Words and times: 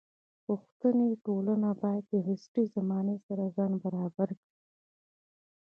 پښتني 0.45 1.09
ټولنه 1.25 1.69
باید 1.81 2.03
د 2.11 2.13
عصري 2.29 2.63
زمانې 2.75 3.17
سره 3.25 3.43
ځان 3.55 3.71
برابر 3.83 4.29
کړي. 4.39 4.45